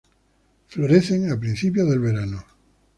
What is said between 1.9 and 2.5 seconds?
verano.